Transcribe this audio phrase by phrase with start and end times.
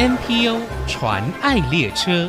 [0.00, 2.26] NPO 传爱列车。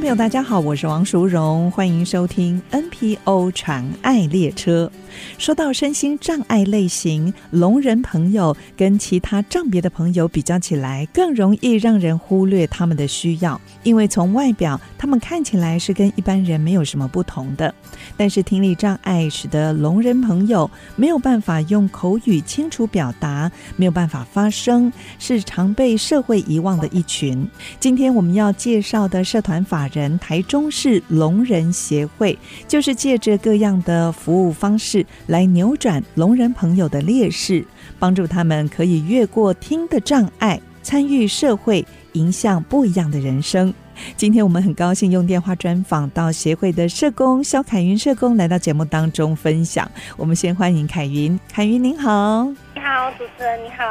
[0.00, 4.90] 朋友，大家好，我是王淑荣，欢迎收听 NPO 传爱列车。
[5.36, 17.74] 说到身心障碍类型，聋人朋友跟其他障别的朋友比较起来，更容易让人忽略他们的需要，因为从外表，他们看起来是跟一般人没有什么不同的。
[18.16, 27.46] 但是听力障碍使得聋人朋友没有办法用口语清楚表达，没有办法发声，是常被社会遗忘的一群。
[27.78, 35.04] 今天我们要介绍的社团法人台中市聋人协会，就是借着各样的服务方式。
[35.26, 37.64] 来扭转聋人朋友的劣势，
[37.98, 43.72] 帮助他们可以越过听的障碍，参与社会，迎向不一样的人生。
[44.16, 49.90] 今天我们很高兴用电话专访到协会的社工肖凯云社工来到节目当中分享。
[50.16, 52.44] 我们先欢迎凯云，凯云您好，
[52.74, 53.84] 你好，主持人你好，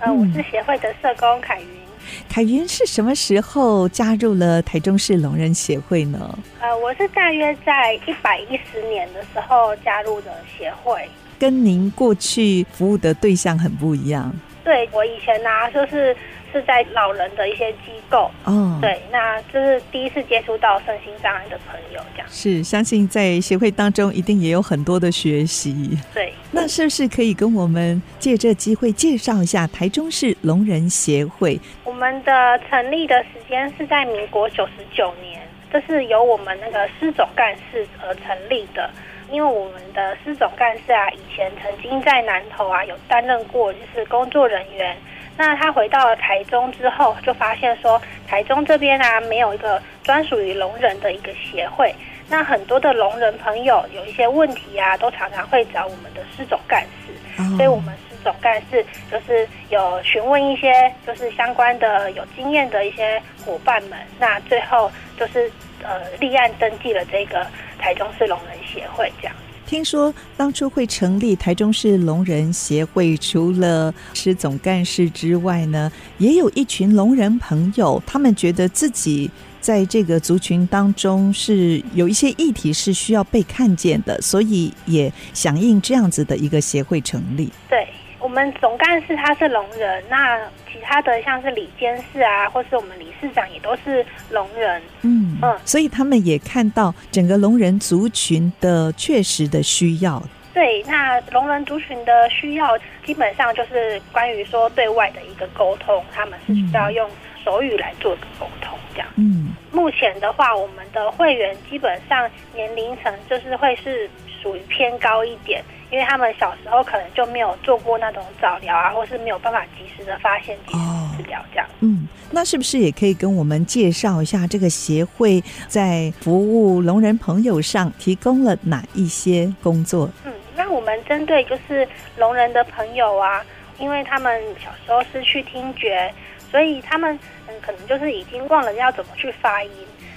[0.00, 1.85] 呃，我是协会的社工凯云。
[2.28, 6.38] 凯云是什么时候加入了台中市聋人协会呢？
[6.60, 14.34] 呃，我是大约在一百一十年的时候加入的协会，跟您过去服务的对象很不一样。
[14.64, 16.16] 对，我以前呢、啊，就是。
[16.56, 25.98] 是在老人的一些机构哦，对，那这是第一次接触到身心障碍的朋友，这样是相信在协会当中一定也有很多的学习。
[26.14, 31.60] 对，那是不是可以跟我们借这机会介绍一下台中市聋人协会？
[31.84, 38.88] 我们的成立的时间是在民国九十九年，这是由我们那个施总干事而成立的。
[39.30, 44.96] 因为我们的施总干事啊，以前曾经在南投啊有担任过就是工作人员。
[45.36, 51.94] 那他回到了台中之后，就发现说，台中这边啊，没有一个专属于聋人的一个协会。
[52.28, 57.12] 那很多的聋人朋友有一些问题啊，都常常会找我们的施总干事。
[57.56, 63.98] 所以，我们施总干事就是有询问一些就是相关的有经验的一些伙伴们。
[64.18, 65.52] 那最后就是
[65.82, 67.46] 呃立案登记了这个
[67.78, 69.36] 台中市聋人协会这样。
[69.66, 79.28] 听说当初会成立台中市聋人协会，除了是总干事之外呢，也有一群聋人朋友，他们觉得自己
[79.60, 87.50] 在这个族群当中是有一些议题是需要被看见的，所以也响应这样子的一个协会成立。
[87.68, 87.86] 对。
[88.26, 90.36] 我们总干事他是聋人，那
[90.72, 94.82] 其他的像是理监事啊，或是我们理事长也都是聋人。
[95.02, 100.20] 嗯嗯，所以他们也看到整个聋人族群的确实的需要。
[100.52, 107.08] 对，那聋人族群的需要基本上就是关于说对外的一个沟通，他们是需要用
[107.44, 109.08] 手语来做个沟通这样。
[109.14, 114.10] 嗯，目前的话，我们的会员基本上年龄层就是会是
[114.42, 115.62] 属于偏高一点。
[115.90, 121.66] 因为他们小时候可能就没有做过那种早疗啊，或是没有办法及时的发现、及时治疗这样。
[121.80, 130.10] 嗯，那是不是也可以跟我们介绍一下这个协会在服务聋人朋友上提供了哪一些工作？
[130.24, 133.44] 嗯，那我们针对就是聋人的朋友啊，
[133.78, 136.12] 因为他们小时候失去听觉，
[136.50, 137.18] 所以他们
[137.48, 139.70] 嗯可能就是已经忘了要怎么去发音。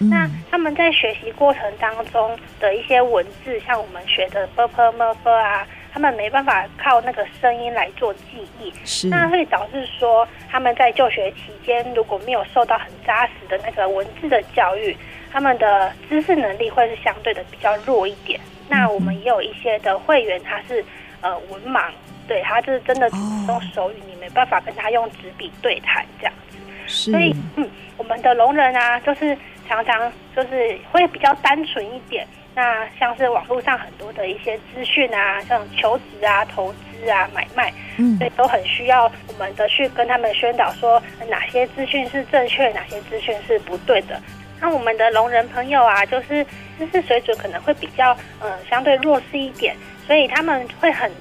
[0.09, 14.95] 那他们在学习过程当中的一些文字，像我们学的 “b p m f” 啊，他们没办法靠那个声音来做记忆，是那会导致说他们在就学期间如果没有受到很扎实的那个文字的教育，
[15.33, 18.39] 他们的知识能力会是相对的比较弱一点。
[18.69, 20.81] 那我们也有一些的会员，他是
[21.19, 21.91] 呃文盲，
[22.29, 23.17] 对，他就是真的只
[23.47, 26.57] 用手语，你没办法跟他用纸笔对谈这样子。
[26.87, 29.37] 所以，嗯，我们的聋人啊，就是。
[29.69, 32.25] 常常就是会比较单纯一点，
[32.55, 44.19] 那像是网络上很多的一些资讯啊，像求职啊、投资啊、买卖，嗯，所以都很需要我们的去跟他们宣导说哪些资讯是正确，哪些资讯是不对的。
[44.59, 46.43] 那我们的聋人朋友啊，就是
[46.79, 49.75] 知识水准可能会比较嗯相对弱势一点，
[50.07, 51.11] 所以他们会很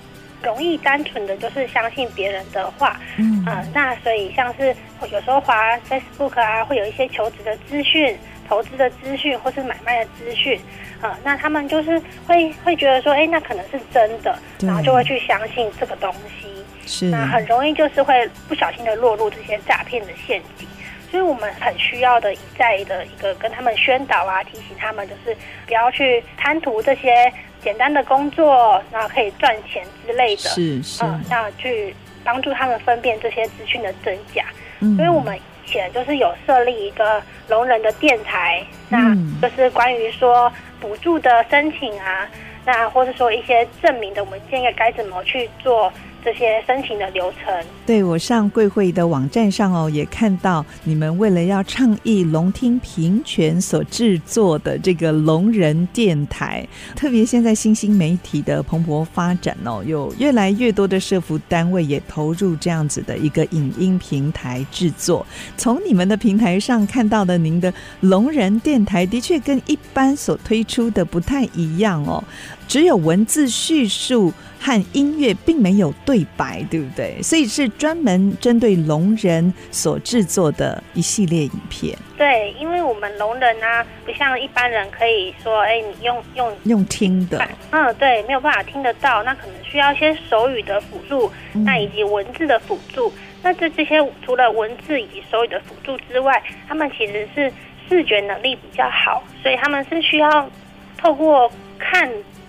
[0.42, 4.74] 容易单纯的就是相信别人的话，嗯，呃，那所以像是
[5.10, 8.16] 有时候滑 Facebook 啊，会有一些求职的资讯。
[8.48, 10.58] 投资的资讯或是买卖的资讯，
[11.02, 16.48] 啊、呃，那他们就是会会觉得说，哎，那可能是真的，然后就会去相信这个东西，
[16.86, 20.66] 是那很容易就是会不小心的落入这些诈骗的陷阱。
[21.10, 25.36] 所以我们很需要的一再的一个跟他们宣导啊，提醒他们就是
[25.66, 27.30] 不要去贪图这些
[27.62, 31.94] 简单的工作，然后可以赚钱之类的，是是，那去
[32.24, 34.44] 帮助他们分辨这些资讯的真假。
[34.80, 35.40] 嗯、所以我们以。
[35.70, 40.50] 前就是有设立一个聋人的电台，那就是关于说
[40.80, 42.26] 补助的申请啊，
[42.64, 45.92] 那或是说一些证明的文件应该怎么去做。
[46.28, 47.50] 这些申请的流程，
[47.86, 65.26] 对，我上贵会的网站上哦，也看到你们为了要倡议聋听平权所制作的这个聋人电台，特别现在新兴媒体的蓬勃发展哦，有越来越多的社福单位也投入这样子的一个影音平台制作。
[65.56, 72.22] 从你们的平台上看到的您的聋人电台，的确跟一般所推出的不太一样哦。
[72.68, 74.30] 只有文字叙述
[74.60, 77.20] 和音乐，并没有对白，对不对？
[77.22, 81.96] 所以是专门针对聋人所制作的一系列影片。
[82.18, 91.32] 对，因为我们聋人啊，不像一般人可以说，哎，你用用用听的，嗯，对，没有办法听得到，那可能需要一些手语的辅助，
[91.64, 93.08] 那以及文字的辅助。
[93.08, 93.12] 嗯、
[93.44, 97.50] 那这这些除了文字以及手语的辅助之外，他们其实是
[97.88, 100.50] 视觉能力比较好，所以他们是需要
[100.98, 102.06] 透过看。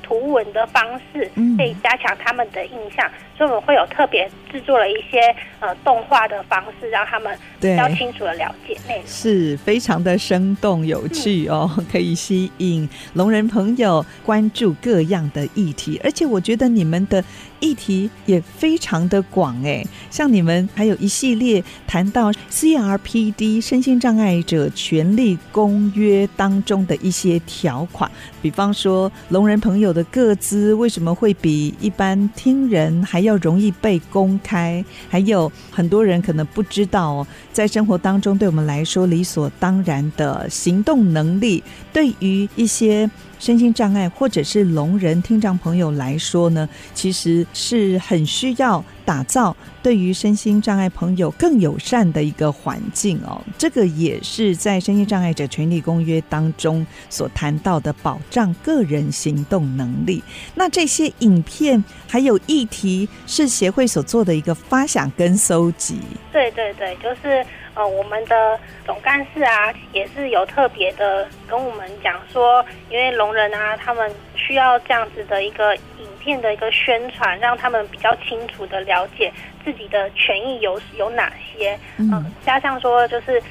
[0.10, 17.24] 图文的方式可以加强他们的印象，嗯、所以我们会有特别制作了一些呃动画的方式，让他们比较清楚的了解内容，是非常的生动有趣哦，嗯、可以吸引聋人朋友关注各样的议题，而且我觉得你们的。
[17.62, 28.10] 议题也非常的广哎，像你们还有一系列谈到 CRPD 身心障碍者权利公约当中的一些条款，
[28.42, 43.10] 比方说聋人朋友的个资为什么会比一般听人还要要容易被公开，还有很多人可能不知道，在生活当中对我们来说理所当然的行动能力，对于一些。
[43.40, 53.42] 身心障碍或者是聋人听障朋友来说呢，其实是很需要打造对于身心障碍朋友更友善的一个环境哦。
[53.58, 60.22] 这个也是在《身心障碍者权利公约》当中所谈到的保障个人行动能力。
[60.54, 66.00] 那这些影片还有议题是协会所做的一个发想跟搜集。
[66.32, 67.44] 对对对，就是。
[67.80, 79.32] 呃，我们的总干事啊，也是有特别的跟我们讲说，因为聋人啊，他们需要这样子的一个影片的一个宣传，让他们比较清楚的了解
[79.64, 81.80] 自己的权益有有哪些。
[81.96, 83.42] 嗯、呃，加上说，就是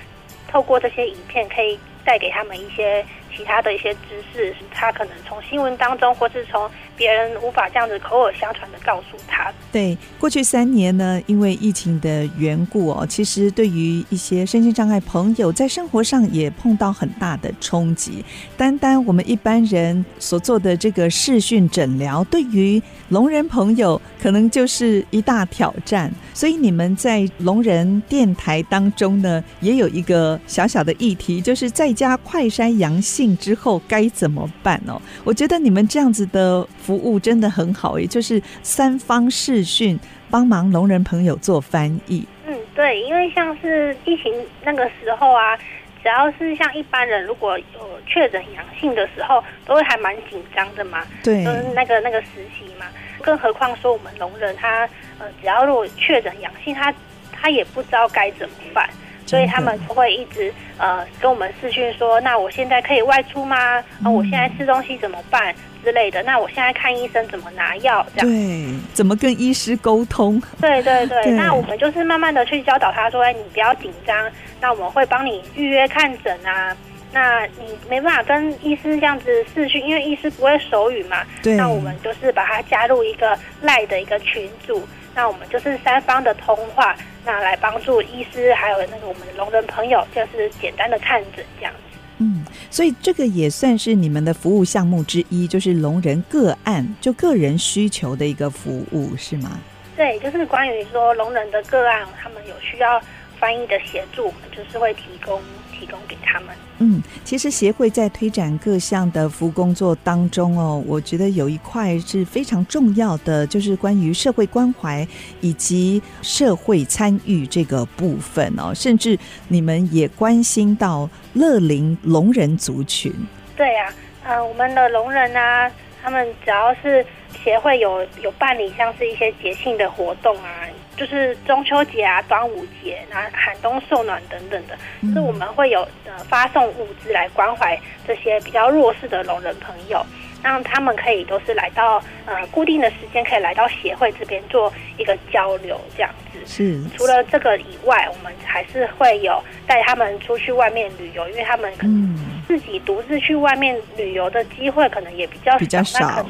[0.47, 3.03] 透过这些影片，可以带给他们一些。
[3.39, 9.53] 其他的一些知识，他可能从新闻当中，或是从别人无法这样子口耳相传的告诉他。
[9.71, 18.25] 对，过去三年呢，因为疫情的缘故哦，其实对于一些身心障碍朋友，在生活上也碰到很大的冲击。
[18.57, 26.13] 单单我们一般人所做的这个视讯诊疗，对于聋人朋友可能就是一大挑战。
[26.35, 33.28] 所以你们在聋人电台当中呢，也有一个小小的议题，就是在家快筛阳性。
[33.37, 35.01] 之后该怎么办哦？
[35.25, 39.99] 我觉得你们这样子的服务真的很好，也就是三方视讯
[40.31, 42.27] 帮忙聋人朋友做翻译。
[42.47, 44.33] 嗯，对，因为像是疫情
[44.65, 45.57] 那个时候啊，
[46.03, 47.65] 只要是像一般人如果有
[48.07, 51.05] 确诊阳性的时候，都会还蛮紧张的嘛。
[51.23, 52.87] 对，就是那个那个时期嘛，
[53.21, 54.89] 更何况说我们聋人他
[55.19, 56.95] 呃，只要如果确诊阳性，他
[57.33, 58.89] 他也不知道该怎么办。
[59.29, 63.57] 所以他们会一直呃跟我们视讯说，那我现在可以外出吗？
[63.57, 65.55] 啊、嗯，我现在吃东西怎么办
[65.85, 66.23] 之类的？
[66.23, 68.05] 那我现在看医生怎么拿药？
[68.17, 70.41] 这样对，怎么跟医师沟通？
[70.61, 74.31] 对对对，对，那我们就是慢慢的去教导他说，哎，你不要紧张，
[74.61, 76.75] 那我们会帮你预约看诊啊。
[77.11, 81.25] 那你没办法跟医师这样子视讯，因为医师不会手语嘛。
[81.43, 81.55] 对。
[81.55, 86.95] 那我们就是把他加入一个赖的一个群组，那我们就是三方的通话。
[87.29, 91.99] 那来帮助医师，还有那个我们的聋人朋友，就是简单的看诊这样子。
[92.17, 99.61] 嗯，所以这个也算是你们的服务项目之一，就是聋人个案，就个人需求的一个服务，是吗？
[99.95, 102.99] 对，就是关于说聋人的个案，他们有需要
[103.39, 105.39] 翻译的协助，就是会提供。
[105.79, 106.49] 提供给他们。
[106.81, 115.07] 嗯，其实协会在推展各项的服务工作当中哦，我觉得有一块是非常重要的，就是关于社会关怀
[115.41, 119.19] 以及社会参与这个部分哦，甚至
[119.49, 123.13] 你们也关心到乐龄聋人族群。
[123.57, 123.93] 对呀、
[124.25, 125.69] 呃，我们的聋人啊，
[126.03, 127.05] 他们只要是
[127.43, 130.67] 协会有有办理像是一些节庆的活动啊。
[130.97, 140.05] 就是中秋节啊、端午节啊、寒冬受暖等等的，就是我们会有呃发送物资来关怀这些比较弱势的聋人朋友。
[140.41, 146.39] 让他们可以都是来到呃固定的时间，可以来到协会这边做一个交流这样子。
[146.47, 146.81] 是。
[146.97, 152.17] 除了这个以外，我们还是会有带他们出去外面旅游，因为他们可能
[152.49, 156.27] 自己独自去外面旅游的机会可能也比较少，比较少。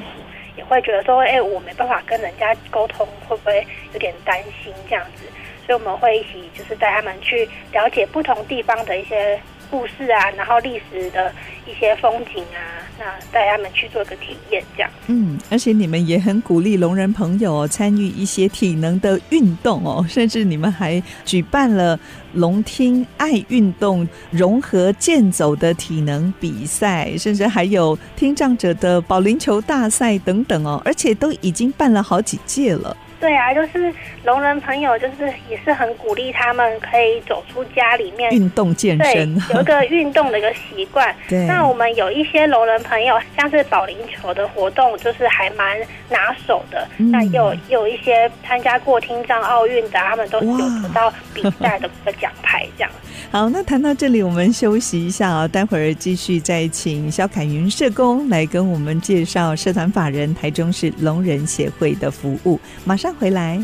[0.56, 5.22] 也会觉得说，哎、欸，我没办法跟人家沟通，会不会有点担心这样子？
[5.64, 11.32] 所以我们会一起就是带他们去了解不同地方的一些故事啊，然后历史的
[11.66, 14.90] 一些风景啊，那带他们去做个体验，这样。
[15.06, 21.98] 嗯，而且你们也很鼓励聋人朋友参与一些体能的运动哦，甚至你们还举办了
[22.32, 32.96] 聋听爱运动融合健走的体能比赛，甚至还有听障者的保龄球大赛等等哦，而且都已经办了好几届了。
[33.20, 33.92] 对啊，就是
[34.24, 41.14] 聋人朋友，就是也是很鼓励他们可以走出家里面运动健身，对，有一个运动的一个习惯。
[41.28, 46.86] 对，那我们有一些聋人朋友，像是保龄球的活动，就是还蛮拿手的。
[46.98, 52.90] 嗯、那有有一些参加过听障奥运的，他们都是有得到比赛的个奖牌这样。
[53.30, 63.62] 好，那谈到这里，我们休息一下啊，待会儿继续再请肖凯云社工来跟我们介绍社团法人台中市聋人协会的服务，马上回来。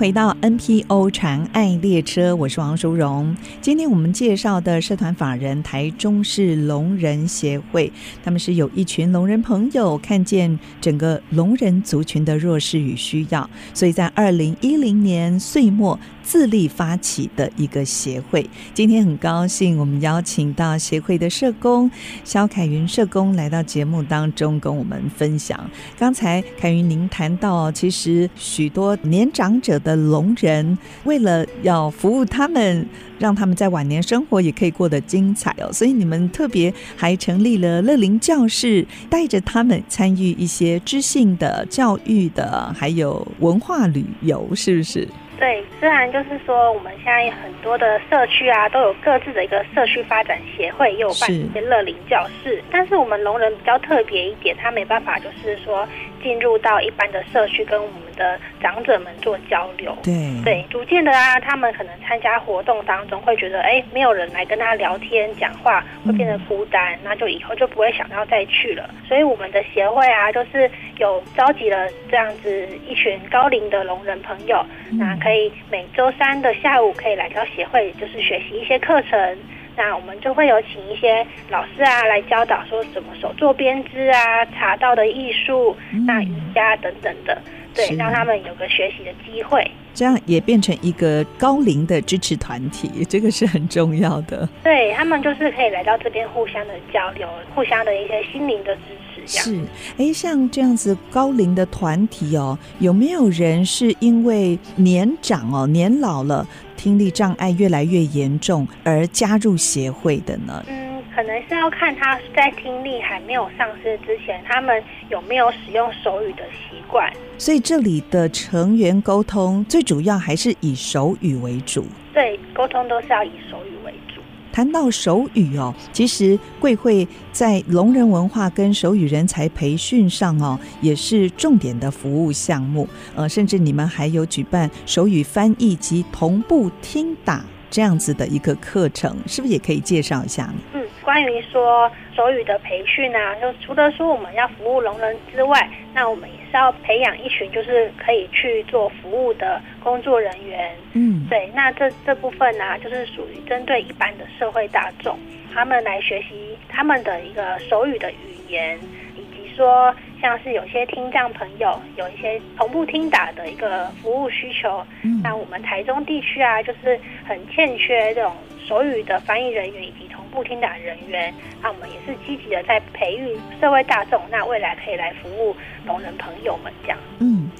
[0.00, 3.36] 回到 NPO 传爱列车，我是王淑荣。
[3.60, 7.92] 今天我们介绍的社团法人台中市聋人协会，
[8.24, 18.48] 他们是有一群聋人朋友看见整个聋人族群的弱势与需要，所以在二零一零年岁末自力发起的一个协会。
[18.72, 21.90] 今天很高兴，我们邀请到协会的社工
[22.22, 25.68] 肖凯云社工来到节目当中跟我们分享。
[25.98, 32.86] 刚才凯云您谈到，其实许多年长者的聋人为了要服务他们，
[33.18, 45.08] 让他们在晚年生活也可以过得精彩哦，所以你们特别还成立了乐龄教室，带着他们参与一些知性的教育的，还有文化旅游，是不是？
[45.40, 55.88] 对，虽然就是说我们现在很多的社区啊，都有各自的一个社区发展协会，也有办一些乐龄教室，但是我们聋人比较特别一点，他没办法就是说
[56.22, 59.96] 进入到一般的社区跟我们的长者们做交流。
[60.02, 60.12] 对
[60.44, 68.90] 对，逐渐的啊，他们可能参加活动当中会觉得，哎，没有人来跟他聊天讲话，会变得孤单，那就以后就不会想要再去了。
[69.08, 74.62] 所以我们的协会啊，就是有召集了这样子一群高龄的聋人朋友，
[74.98, 75.29] 那可以。
[75.30, 79.38] 可以每周三的下午可以来到协会，就是学习一些课程。
[79.76, 87.40] 那我们就会有请一些老师啊来教导，说怎么手作编织啊、茶道的艺术、那瑜伽等等的，
[87.88, 89.68] 对，让他们有个学习的机会。
[89.92, 94.48] 这样也变成一个高龄的支持团体， 这个是很重要的。
[94.62, 98.82] 对，他们就是可以来到这边互相的交流，互相的一些心灵的支
[99.14, 99.26] 持。
[99.26, 99.60] 是，
[99.98, 106.46] 哎，像这样子高龄的团体哦，有没有人是因为年长哦、年老了，
[106.76, 110.64] 听力障碍越来越严重而加入协会的呢？
[110.68, 117.12] 嗯，可能是要看他在听力还没有丧失之前，他们有没有使用手语的习惯。
[117.36, 121.84] 所以这里的成员沟通最主要还是以手语为主。
[122.12, 124.20] 对，沟通都是要以手语为主。
[124.52, 132.88] 谈到手语哦，其实贵会在聋人文化跟手语人才培训上哦，也是重点的服务项目。
[133.14, 140.54] 呃，甚至你们还有举办手语翻译及同步听打这样子的一个课程，是不是也可以介绍一下呢？
[140.74, 150.74] 嗯，关于说手语的培训啊，就除了说我们要服务聋人之外，那我们也是要培养一群就是可以去做服务的工作人员。
[150.94, 155.16] 嗯，对，那这这部分呢、啊，就是属于针对一般的社会大众，
[155.54, 158.16] 他们来学习他们的一个手语的语
[158.48, 158.78] 言，
[159.16, 164.84] 以及说像是有些听障朋友有一些同步听打的一个服务需求。
[165.02, 168.34] 嗯，那我们台中地区啊，就是很欠缺这种
[168.66, 176.98] 手语的翻译人员以及同步听打人员，那我们也是积极的在培育社会大众，那未来可以来服务聋人朋友们这样。
[177.20, 177.50] 嗯。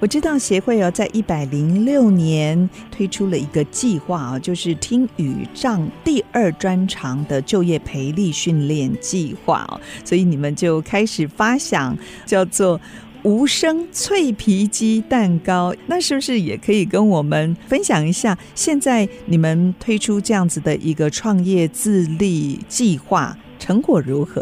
[0.00, 12.80] 我知道协会哦，在一百零六年推出了一个计划啊，就是听语障第二专长的就业培力训练计划哦，所以你们就开始发想叫做
[13.24, 18.38] 无声脆皮鸡蛋糕，那是不是也可以跟我们分享一下？
[18.54, 24.40] 现在你们推出这样子的一个创业自立计划，成果如何？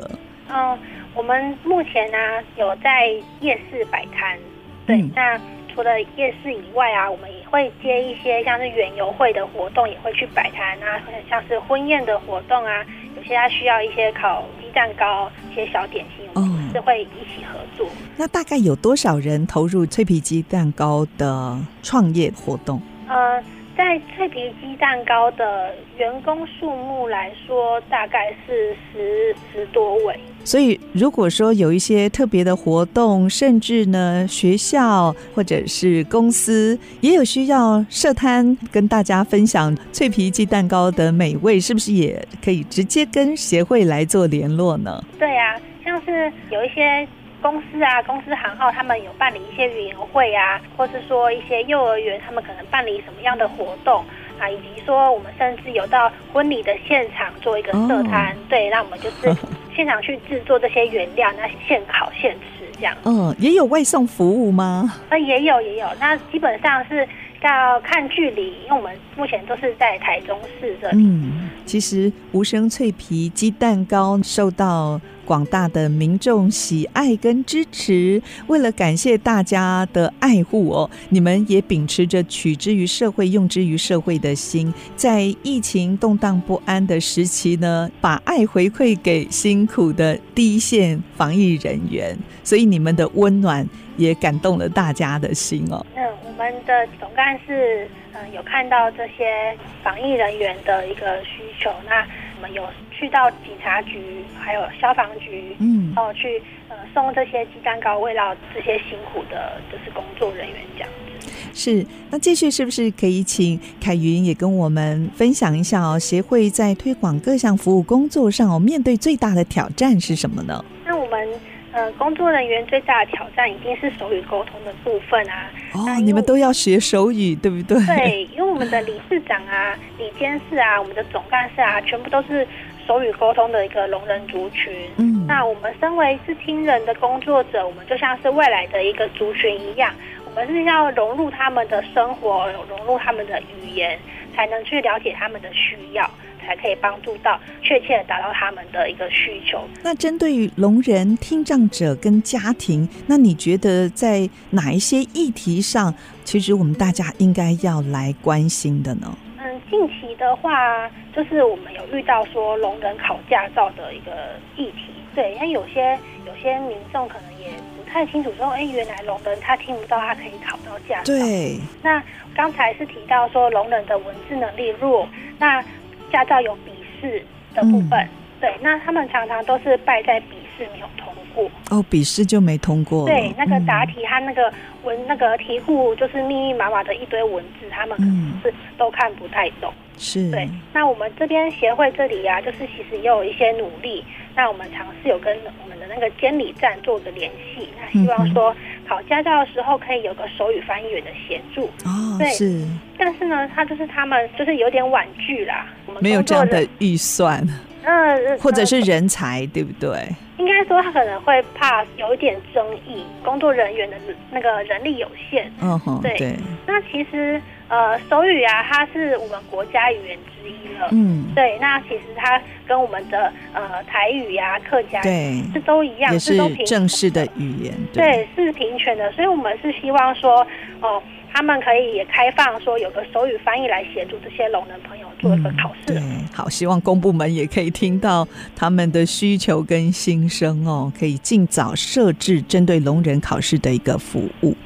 [0.51, 0.79] 嗯，
[1.15, 2.19] 我们目前呢、
[2.59, 3.07] 有在
[3.41, 4.39] 夜市摆摊，
[4.87, 5.41] 对，嗯、那。
[5.75, 12.83] 除了夜市以外啊，我们也会接一些像是园游会的活动，也会去摆摊啊，像是婚宴的活动啊，
[13.15, 17.87] 有些他需要一些烤鸡蛋糕、一些小点心，我们是会一起合作。
[18.17, 22.81] 那大概有多少人投入脆皮鸡蛋糕的创业活动？
[23.07, 23.45] 呃。
[23.77, 30.19] 在脆皮鸡蛋糕的员工数目来说，大概是十十多位。
[30.47, 45.03] 所以，如果说有一些特别的活动，甚至呢学校或者是公司也有需要设摊跟大家分享脆皮鸡蛋糕的美味，是不是也可以直接跟协会来做联络呢？
[45.19, 47.07] 对、啊，像是有一些。
[47.43, 54.05] 公司啊，公司行号他们有办理一些园游会啊，或是说一些幼儿园，他们可能办理什么样的活动
[54.39, 59.37] 啊，以及说我们甚至有到婚礼的现场做一个设摊，哦、对，那我们就是
[59.75, 62.97] 现场去制作这些原料，那现烤现吃这样。
[63.05, 64.93] 嗯，也有外送服务吗？
[65.11, 67.07] 呃，也有也有，那基本上是
[67.43, 71.05] 要看距离，因为我们目前都是在台中市这里。
[71.05, 75.01] 嗯，其实无声脆皮鸡蛋糕受到。
[75.27, 95.85] 广大的民众喜爱跟支持，为了感谢大家的爱护哦，你们也秉持着取之于社会、用之于社会的心，在疫情动荡不安的时期呢，把爱回馈给辛苦的第一线防疫人员，所以你们的温暖也感动了大家的心哦。
[95.97, 102.07] 嗯，我们的总干事嗯有看到这些防疫人员的一个需求，那
[102.37, 102.63] 我们有。
[102.99, 106.41] 去到警察局，还有消防局，嗯，然后去
[106.71, 110.89] 呃送这些鸡蛋糕，慰劳这些辛苦的，就是工作人员这样
[111.21, 111.31] 子。
[111.53, 115.99] 是，那继续是不是可以请凯云也跟我们分享一下哦？
[115.99, 120.65] 协会在推广各项服务工作上哦，面对最大的挑战是什么呢？
[120.87, 121.29] 那我们。
[121.77, 125.51] 呃，工作人员最大的挑战一定是手语沟通的部分啊。
[125.75, 127.77] 哦，你们都要学手语，对不对？
[127.85, 132.49] 对，因为我们的理事长啊、理监事啊、我们的总干事啊，全部都是
[132.87, 134.73] 手语沟通的一个聋人族群。
[134.97, 139.93] 嗯，那我们身为是听人的工作者，我们就像是未来的一个族群一样，
[140.25, 143.99] 我们是要融入他们的生活，融入他们的语言，
[144.35, 146.11] 才能去了解他们的需要。
[146.47, 149.61] 才可以帮助到确切的达到他们的一个需求。
[149.83, 155.93] 那针对于聋人听障者跟家庭，那你觉得在哪一些议题上，
[156.25, 159.19] 其实我们大家应该要来关心的呢？
[159.39, 164.13] 嗯，近期的话，就是我们有遇到说聋人考驾照的一个
[164.57, 164.95] 议题。
[165.15, 171.05] 对，因为有些有些民众可能也不太清楚说，哎，原来聋人他听不到，他可以考到驾照。
[171.05, 171.59] 对。
[171.83, 172.03] 那
[172.35, 175.65] 刚才是提到说聋人的文字能力弱，那。
[176.13, 178.09] 驾照有笔试的部分，嗯、
[178.41, 181.51] 对，那他们常常都是败在笔试没有通过。
[181.71, 183.07] 哦，笔试就没通过。
[183.07, 184.53] 对，那个答题，他那个
[184.85, 189.73] 文、嗯、那个题库就是密密麻麻的一堆文字，他们可能是都看不太懂。
[189.99, 190.31] 是。
[190.31, 194.05] 对，那我们这边协会这里呀、啊，就是其实也有一些努力。
[194.35, 198.55] 那我们尝试有跟我们的那个监理站做个联系，那希望说
[198.89, 201.65] 考驾照的时候可以有个手语翻译员的协助。
[201.85, 202.29] 哦，对。
[202.31, 202.65] 是。
[202.99, 205.67] 但是呢，他就是他们就是有点婉拒啦。
[205.87, 207.47] 我们没有这样的预算。
[207.85, 210.09] 嗯，或者是人才，呃、对不对？
[210.39, 213.97] 应该说他可能会怕有一点争议，工作人员的
[214.31, 215.51] 那个人力有限。
[215.61, 216.17] 嗯哼，对。
[216.19, 220.89] 对，那其实呃，手语啊，它是我们国家语言之一了。
[220.93, 221.59] 嗯，对。
[221.61, 227.75] 那其实它跟我们的呃台语呀、啊、客家对是都一样，是都平正式的语言。
[227.93, 229.11] 对，对，是平权的。
[229.13, 230.41] 所以我们是希望说，
[230.81, 231.03] 哦、呃。
[231.37, 235.93] 他们可以也开放说有个手语翻译来协助这些聋人朋友做一个考试。
[235.93, 235.95] 嗯。
[235.95, 236.03] 对，
[236.35, 244.57] 好，希望公部门也可以听到他们的需求跟心声哦，可以尽早设置针对聋人考试的一个服务。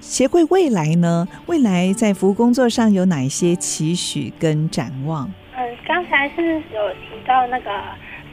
[0.00, 1.26] 协会未来呢？
[1.46, 5.28] 未来在服务工作上有哪一些期许跟展望？
[5.56, 7.68] 嗯，刚才是有提到那个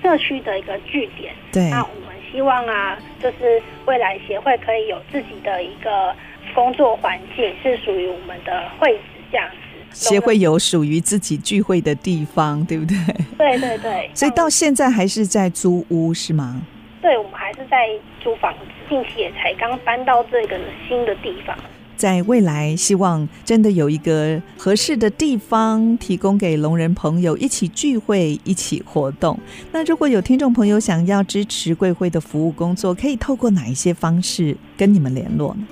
[0.03, 1.33] 社区的一个据点。
[1.51, 6.15] 对，那我们希望啊，就是未来协会可以有自己的一个。
[6.53, 9.55] 工作环境是属于我们的会址这样子，
[9.91, 12.97] 协会有属于自己聚会的地方，对不对？
[13.37, 14.09] 对对对。
[14.13, 16.61] 所以到现在还是在租屋是吗？
[17.01, 17.87] 对，我们还是在
[18.21, 18.59] 租房子，
[18.89, 21.57] 近期也才刚搬到这个新的地方。
[21.95, 29.37] 在未来希望真的有一个合适的地方，提供给聋人朋友一起聚会、一起活动。
[29.73, 35.67] 那如果有听众朋友想要支持贵会的服务工作，可以透过哪一些方式跟你们联络呢？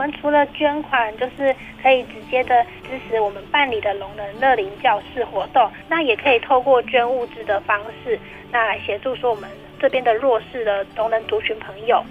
[0.00, 8.18] 我们除了捐款，就是可以直接的支持我们办理的聋人乐龄教室活动，那也可以透过捐物资的方式，
[8.50, 9.46] 那来协助说我们
[9.78, 12.02] 这边的弱势的聋人族群朋友。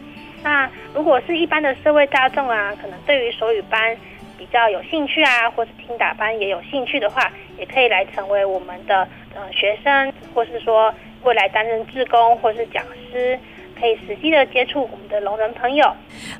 [0.44, 3.98] 那如果是一般的社会大众啊，可能对于手语班
[4.38, 13.40] 比较有兴趣啊，或是听打班也有兴趣的话，也可以来成为我们的呃学生，或是说未来担任志工或是讲师。
[13.80, 15.86] 可以实际的接触我们的聋人朋友。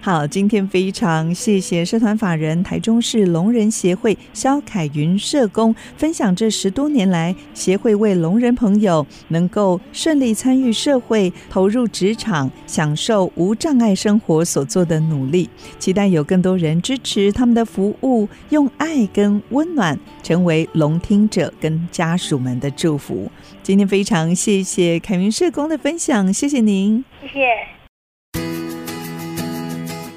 [0.02, 15.50] 好，今天非常谢谢社团法人台中市聋人协会萧凯云社工分享这十多年来协会为聋人朋友能够顺利参与社会、投入职场、享受无障碍生活所做的努力。
[15.78, 23.32] 期待有更多人支持他们的服务，用爱跟温暖成为聋听者跟家属们的祝福。
[23.70, 27.06] 今天非常谢谢凯云社工的分享，谢谢您。
[27.22, 27.56] 谢谢。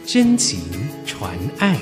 [0.07, 0.59] 真情
[1.05, 1.77] 传爱。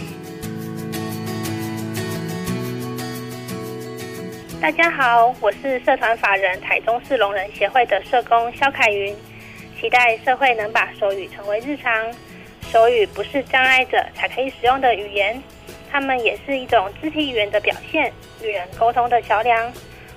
[4.61, 9.15] 大家好，我是社团法人台中市聋人协会的社工萧凯云。
[9.81, 12.13] 期待社会能把手语成为日常。
[12.73, 15.41] 手语不是障碍者才可以使用的语言，
[15.89, 19.73] 它们也是一种肢体语言的表现，与人沟通的桥梁。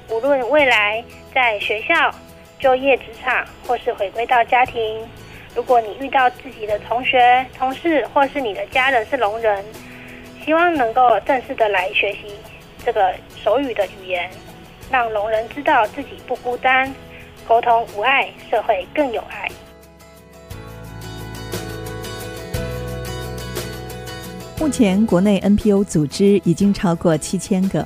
[0.10, 2.14] 无论未来在学校，
[2.60, 5.00] 就业、职场，或是回归到家庭，
[5.56, 9.64] 如果你遇到自己的同学、同事，或是你的家人是聋人，
[10.46, 12.36] 希望能够正式的来学习
[12.86, 13.14] 这个
[13.44, 14.30] 手语的语言，
[14.92, 16.94] 让聋人知道自己不孤单，
[17.48, 19.50] 沟通无碍，社会更有爱。
[24.60, 27.86] 目前国内 NPO 组织已经超过七千个，